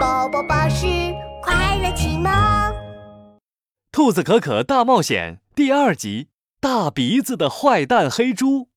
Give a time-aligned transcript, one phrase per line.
[0.00, 0.86] 宝宝巴士
[1.42, 2.32] 快乐启蒙，
[3.92, 8.70] 《兔子可可大冒险》第二集：大鼻子的坏蛋黑猪。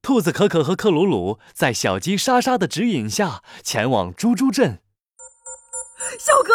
[0.00, 4.80] 兔子可可和克鲁鲁在小鸡莎莎的指引下前往猪猪镇。
[6.16, 6.50] 小可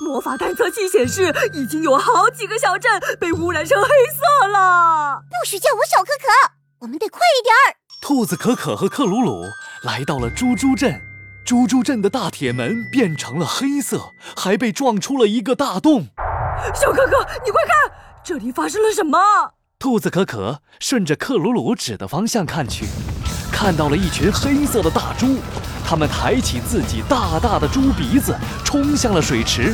[0.00, 5.20] 可，魔法探测器显示，已经有好几个小镇被污染成黑色了。
[5.28, 7.76] 不许叫我小可可，我们得快一点儿。
[8.00, 9.44] 兔子可可和克鲁鲁
[9.82, 10.98] 来到了猪猪镇，
[11.46, 16.08] 猪猪镇的大铁门变成了黑色，还被撞出了一个大洞。
[16.74, 19.16] 小可可，你快看，这里发生了什么？
[19.78, 22.86] 兔子可可顺着克鲁鲁指的方向看去，
[23.52, 25.36] 看到了一群黑色的大猪。
[25.86, 29.72] 他们抬起自己大大的猪鼻子，冲向了水池。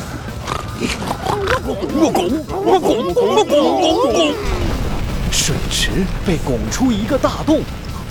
[5.31, 5.91] 水池
[6.27, 7.62] 被拱出一个大洞，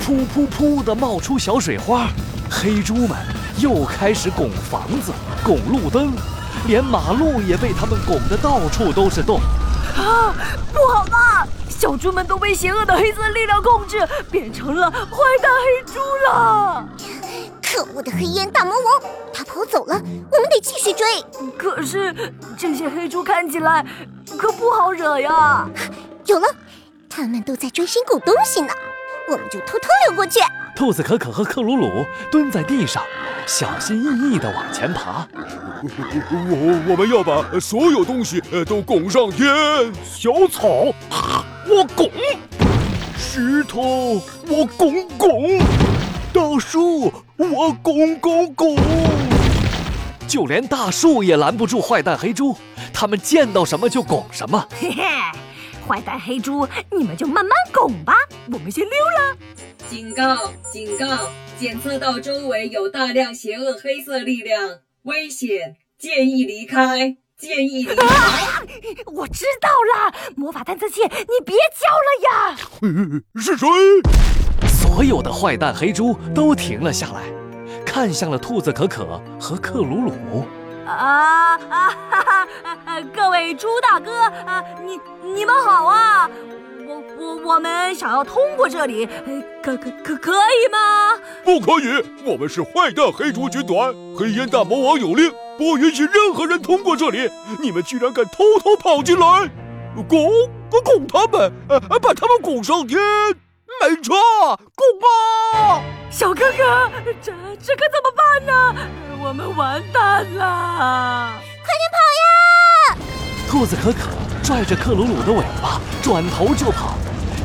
[0.03, 2.07] 噗噗噗的冒出小水花。
[2.49, 3.12] 黑猪们
[3.61, 5.13] 又开始拱房子、
[5.45, 6.11] 拱路灯，
[6.65, 9.40] 连马路也被他们拱得到处都是洞。
[9.95, 10.34] 啊，
[10.73, 11.48] 不好了！
[11.70, 13.99] 小猪们都被邪恶的黑色力量控制，
[14.32, 16.87] 变成了坏蛋黑猪了。
[17.62, 21.05] 可恶的黑烟大魔王，他跑走了，我们得继续追。
[21.55, 23.85] 可是这些黑猪看起来
[24.37, 25.67] 可不好惹呀。
[26.26, 26.48] 有了，
[27.07, 28.73] 他们都在专心拱东西呢，
[29.29, 30.39] 我们就偷偷溜过去。
[30.75, 33.03] 兔子可可和克鲁鲁蹲在地上，
[33.45, 35.27] 小心翼翼地往前爬。
[35.83, 39.47] 我我们要把所有东西都拱上天。
[40.03, 40.93] 小草，
[41.67, 42.09] 我拱；
[43.17, 45.59] 石头，我拱拱。
[46.33, 48.77] 大树，我拱拱拱，
[50.27, 52.55] 就连大树也拦不住坏蛋黑猪，
[52.93, 54.65] 他们见到什么就拱什么。
[54.79, 55.03] 嘿嘿，
[55.85, 56.65] 坏蛋黑猪，
[56.97, 58.15] 你们就慢慢拱吧，
[58.51, 59.37] 我们先溜了。
[59.91, 60.53] 警告！
[60.71, 61.05] 警告！
[61.59, 68.06] 检测到周围有大量邪恶黑色力量，危险，建议离开，建议离开。
[69.11, 72.56] 我知道了，魔法探测器，你别叫了呀。
[73.35, 73.67] 是谁？
[74.66, 77.23] 所有的坏蛋黑猪都停了下来，
[77.85, 80.45] 看向了兔子可可和克鲁鲁。
[80.85, 82.47] 啊啊哈哈！
[83.13, 84.97] 各位猪大哥，啊，你
[85.33, 86.29] 你们好啊！
[87.45, 89.07] 我们想要通过这里，
[89.61, 91.19] 可可可可以吗？
[91.43, 97.29] 不可以，我们是坏蛋黑猪军团，黑烟大魔王有令，不允许任何人通过这里。
[97.61, 99.49] 你们居然敢偷偷跑进来，
[100.07, 100.31] 拱
[100.69, 102.99] 拱他们，把他们拱上天！
[103.81, 104.15] 没错，
[104.75, 105.81] 拱吧！
[106.11, 107.31] 小哥哥，这
[107.63, 108.75] 这可怎么办呢？
[109.23, 111.33] 我们完蛋了！
[111.63, 112.97] 快点跑呀！
[113.49, 114.09] 兔子可可
[114.43, 116.95] 拽着克鲁鲁的尾巴，转头就跑。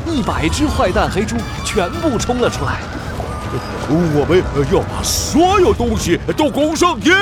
[0.07, 1.35] 一百只坏蛋黑猪
[1.65, 2.81] 全部冲了出来。
[3.89, 7.15] 我们要把所有东西都拱上天！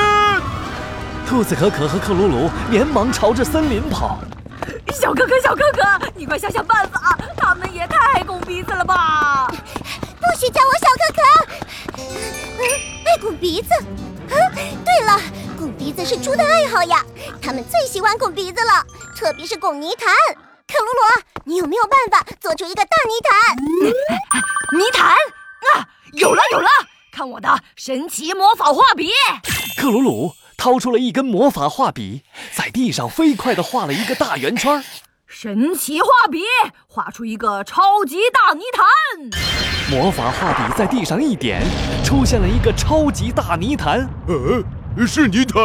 [1.28, 4.20] 兔子可可和克鲁鲁连忙朝着森林跑。
[4.94, 5.84] 小哥哥，小哥哥，
[6.16, 7.18] 你快想想办法！
[7.36, 9.48] 他们也太拱鼻子了吧！
[9.48, 12.02] 不许叫我小可可！
[13.06, 13.70] 爱拱鼻子？
[14.30, 15.20] 啊，对了，
[15.58, 17.04] 拱鼻子是猪的爱好呀，
[17.42, 18.84] 他们最喜欢拱鼻子了，
[19.16, 20.45] 特别是拱泥潭。
[20.76, 23.56] 克鲁鲁，你有没有办法做出一个大泥潭？
[24.78, 26.68] 泥潭啊，有了有了！
[27.14, 29.10] 看我的神奇魔法画笔！
[29.78, 30.34] 克鲁鲁。
[30.58, 34.84] 掏出了一根魔法画笔，在地上飞快地画了一个大圆圈。
[35.28, 36.42] 神奇画笔
[36.88, 38.86] 画出一个超级大泥潭。
[39.92, 41.62] 魔法画笔在地上一点，
[42.04, 44.10] 出现了一个超级大泥潭。
[44.28, 44.64] 呃，
[45.04, 45.62] 是泥潭，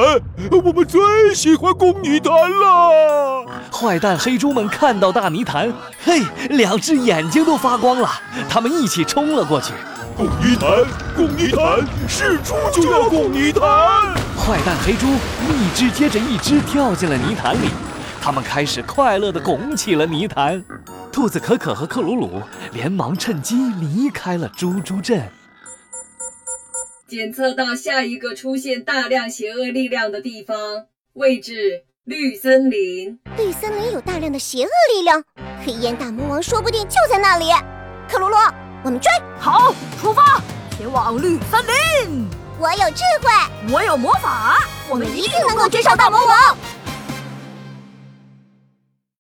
[0.50, 3.44] 我们最喜欢拱泥潭了。
[3.70, 5.70] 坏蛋黑猪们看到大泥潭，
[6.02, 8.08] 嘿，两只眼睛都发光了。
[8.48, 9.72] 他们一起冲了过去。
[10.16, 10.70] 拱泥潭，
[11.14, 13.60] 拱泥潭，是猪就要拱泥潭。
[14.36, 17.68] 坏蛋黑猪一只接着一只跳进了泥潭里，
[18.20, 20.62] 他们开始快乐地拱起了泥潭。
[21.12, 22.42] 兔子可可和克鲁鲁
[22.72, 25.28] 连忙趁机离开了猪猪镇。
[27.10, 33.18] 检测到下一个出现大量邪恶力量的地方，位置绿森林。
[33.36, 35.24] 绿森林有大量的邪恶力量，
[35.66, 37.47] 黑烟大魔王说不定就在那里。
[38.09, 38.36] 克鲁鲁。
[38.84, 39.10] 我们追，
[39.41, 40.41] 好，出发，
[40.78, 42.28] 前往绿森林。
[42.60, 46.56] 我有智慧，我有魔法，我们一定能够追上大魔王。